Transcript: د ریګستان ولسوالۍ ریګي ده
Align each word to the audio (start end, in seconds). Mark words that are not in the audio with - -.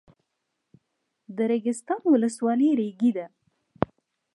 د 1.35 1.37
ریګستان 1.51 2.01
ولسوالۍ 2.13 2.69
ریګي 2.79 3.11
ده 3.17 3.25